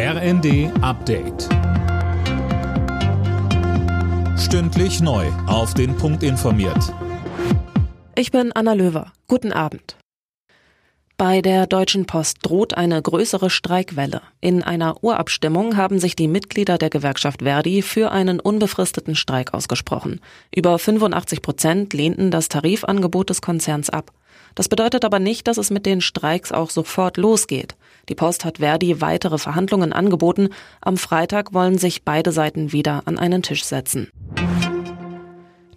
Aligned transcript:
RND 0.00 0.70
Update. 0.80 1.48
Stündlich 4.38 5.00
neu. 5.00 5.26
Auf 5.48 5.74
den 5.74 5.96
Punkt 5.96 6.22
informiert. 6.22 6.94
Ich 8.14 8.30
bin 8.30 8.52
Anna 8.52 8.74
Löwer. 8.74 9.12
Guten 9.26 9.52
Abend. 9.52 9.96
Bei 11.16 11.42
der 11.42 11.66
Deutschen 11.66 12.06
Post 12.06 12.36
droht 12.42 12.74
eine 12.74 13.02
größere 13.02 13.50
Streikwelle. 13.50 14.22
In 14.40 14.62
einer 14.62 15.02
Urabstimmung 15.02 15.76
haben 15.76 15.98
sich 15.98 16.14
die 16.14 16.28
Mitglieder 16.28 16.78
der 16.78 16.90
Gewerkschaft 16.90 17.42
Verdi 17.42 17.82
für 17.82 18.12
einen 18.12 18.38
unbefristeten 18.38 19.16
Streik 19.16 19.52
ausgesprochen. 19.52 20.20
Über 20.54 20.78
85 20.78 21.42
Prozent 21.42 21.92
lehnten 21.92 22.30
das 22.30 22.48
Tarifangebot 22.48 23.30
des 23.30 23.42
Konzerns 23.42 23.90
ab. 23.90 24.12
Das 24.54 24.68
bedeutet 24.68 25.04
aber 25.04 25.18
nicht, 25.18 25.46
dass 25.46 25.58
es 25.58 25.70
mit 25.70 25.86
den 25.86 26.00
Streiks 26.00 26.52
auch 26.52 26.70
sofort 26.70 27.16
losgeht. 27.16 27.76
Die 28.08 28.14
Post 28.14 28.44
hat 28.44 28.58
Verdi 28.58 29.00
weitere 29.00 29.38
Verhandlungen 29.38 29.92
angeboten. 29.92 30.48
Am 30.80 30.96
Freitag 30.96 31.52
wollen 31.54 31.78
sich 31.78 32.04
beide 32.04 32.32
Seiten 32.32 32.72
wieder 32.72 33.02
an 33.04 33.18
einen 33.18 33.42
Tisch 33.42 33.64
setzen. 33.64 34.08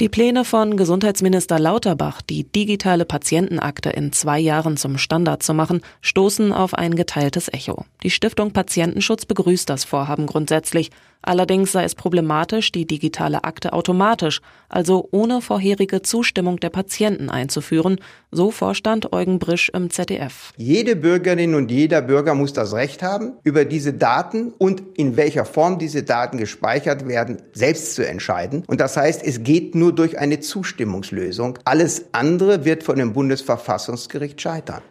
Die 0.00 0.08
Pläne 0.08 0.44
von 0.44 0.76
Gesundheitsminister 0.76 1.58
Lauterbach, 1.58 2.22
die 2.22 2.44
digitale 2.44 3.04
Patientenakte 3.04 3.90
in 3.90 4.12
zwei 4.12 4.38
Jahren 4.38 4.76
zum 4.76 4.96
Standard 4.96 5.42
zu 5.42 5.54
machen, 5.54 5.80
stoßen 6.02 6.52
auf 6.52 6.74
ein 6.74 6.94
geteiltes 6.94 7.52
Echo. 7.52 7.84
Die 8.04 8.10
Stiftung 8.10 8.52
Patientenschutz 8.52 9.26
begrüßt 9.26 9.68
das 9.68 9.82
Vorhaben 9.82 10.26
grundsätzlich. 10.26 10.92
Allerdings 11.22 11.72
sei 11.72 11.84
es 11.84 11.94
problematisch, 11.94 12.72
die 12.72 12.86
digitale 12.86 13.44
Akte 13.44 13.72
automatisch, 13.72 14.40
also 14.68 15.08
ohne 15.10 15.40
vorherige 15.40 16.02
Zustimmung 16.02 16.60
der 16.60 16.70
Patienten 16.70 17.28
einzuführen, 17.28 18.00
so 18.30 18.50
Vorstand 18.50 19.12
Eugen 19.12 19.38
Brisch 19.38 19.70
im 19.70 19.90
ZDF. 19.90 20.52
Jede 20.56 20.96
Bürgerin 20.96 21.54
und 21.54 21.70
jeder 21.70 22.02
Bürger 22.02 22.34
muss 22.34 22.52
das 22.52 22.72
Recht 22.72 23.02
haben, 23.02 23.32
über 23.42 23.64
diese 23.64 23.92
Daten 23.92 24.52
und 24.58 24.82
in 24.96 25.16
welcher 25.16 25.44
Form 25.44 25.78
diese 25.78 26.02
Daten 26.02 26.38
gespeichert 26.38 27.08
werden, 27.08 27.42
selbst 27.52 27.94
zu 27.94 28.06
entscheiden. 28.06 28.64
Und 28.66 28.80
das 28.80 28.96
heißt, 28.96 29.22
es 29.24 29.42
geht 29.42 29.74
nur 29.74 29.92
durch 29.94 30.18
eine 30.18 30.40
Zustimmungslösung. 30.40 31.58
Alles 31.64 32.06
andere 32.12 32.64
wird 32.64 32.82
von 32.82 32.96
dem 32.96 33.12
Bundesverfassungsgericht 33.12 34.40
scheitern. 34.40 34.82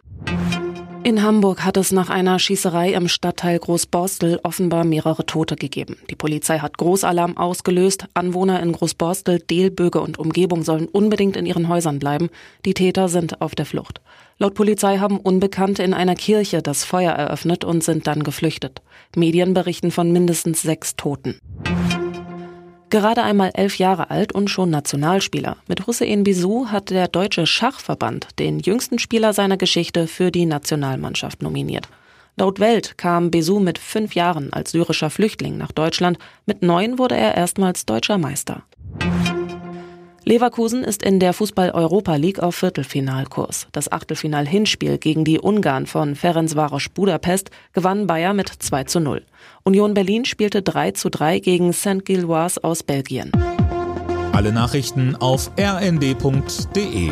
In 1.08 1.22
Hamburg 1.22 1.64
hat 1.64 1.78
es 1.78 1.90
nach 1.90 2.10
einer 2.10 2.38
Schießerei 2.38 2.92
im 2.92 3.08
Stadtteil 3.08 3.58
Großborstel 3.58 4.40
offenbar 4.42 4.84
mehrere 4.84 5.24
Tote 5.24 5.56
gegeben. 5.56 5.96
Die 6.10 6.14
Polizei 6.14 6.58
hat 6.58 6.76
Großalarm 6.76 7.38
ausgelöst. 7.38 8.04
Anwohner 8.12 8.62
in 8.62 8.72
Großborstel, 8.72 9.38
Delböge 9.38 10.02
und 10.02 10.18
Umgebung 10.18 10.64
sollen 10.64 10.84
unbedingt 10.86 11.38
in 11.38 11.46
ihren 11.46 11.68
Häusern 11.68 11.98
bleiben. 11.98 12.28
Die 12.66 12.74
Täter 12.74 13.08
sind 13.08 13.40
auf 13.40 13.54
der 13.54 13.64
Flucht. 13.64 14.02
Laut 14.36 14.52
Polizei 14.52 14.98
haben 14.98 15.16
Unbekannte 15.18 15.82
in 15.82 15.94
einer 15.94 16.14
Kirche 16.14 16.60
das 16.60 16.84
Feuer 16.84 17.12
eröffnet 17.12 17.64
und 17.64 17.82
sind 17.82 18.06
dann 18.06 18.22
geflüchtet. 18.22 18.82
Medien 19.16 19.54
berichten 19.54 19.90
von 19.90 20.12
mindestens 20.12 20.60
sechs 20.60 20.94
Toten. 20.94 21.38
Gerade 22.90 23.22
einmal 23.22 23.50
elf 23.54 23.76
Jahre 23.78 24.10
alt 24.10 24.32
und 24.32 24.48
schon 24.48 24.70
Nationalspieler. 24.70 25.56
Mit 25.66 25.86
Hussein 25.86 26.24
Bisou 26.24 26.68
hat 26.68 26.88
der 26.90 27.08
Deutsche 27.08 27.46
Schachverband 27.46 28.28
den 28.38 28.60
jüngsten 28.60 28.98
Spieler 28.98 29.34
seiner 29.34 29.58
Geschichte 29.58 30.06
für 30.06 30.30
die 30.30 30.46
Nationalmannschaft 30.46 31.42
nominiert. 31.42 31.88
Laut 32.36 32.60
Welt 32.60 32.96
kam 32.96 33.30
Bisou 33.30 33.60
mit 33.60 33.78
fünf 33.78 34.14
Jahren 34.14 34.52
als 34.52 34.70
syrischer 34.70 35.10
Flüchtling 35.10 35.58
nach 35.58 35.72
Deutschland. 35.72 36.18
Mit 36.46 36.62
neun 36.62 36.98
wurde 36.98 37.16
er 37.16 37.36
erstmals 37.36 37.84
deutscher 37.84 38.16
Meister. 38.16 38.62
Leverkusen 40.28 40.84
ist 40.84 41.02
in 41.02 41.20
der 41.20 41.32
Fußball-Europa 41.32 42.16
League 42.16 42.40
auf 42.40 42.54
Viertelfinalkurs. 42.56 43.66
Das 43.72 43.90
Achtelfinal-Hinspiel 43.90 44.98
gegen 44.98 45.24
die 45.24 45.38
Ungarn 45.38 45.86
von 45.86 46.16
Ferencvaros 46.16 46.90
Budapest 46.90 47.50
gewann 47.72 48.06
Bayer 48.06 48.34
mit 48.34 48.50
2 48.50 48.84
zu 48.84 49.00
0. 49.00 49.24
Union 49.62 49.94
Berlin 49.94 50.26
spielte 50.26 50.60
3 50.60 50.90
zu 50.90 51.08
3 51.08 51.38
gegen 51.38 51.72
St. 51.72 52.04
Gilloise 52.04 52.62
aus 52.62 52.82
Belgien. 52.82 53.32
Alle 54.32 54.52
Nachrichten 54.52 55.16
auf 55.16 55.50
rnd.de 55.58 57.10